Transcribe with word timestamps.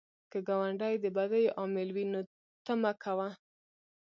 که 0.31 0.37
ګاونډی 0.47 0.95
د 0.99 1.05
بدیو 1.15 1.53
عامل 1.57 1.89
وي، 1.95 2.05
ته 2.65 2.73
مه 2.81 2.91
کوه 3.03 3.29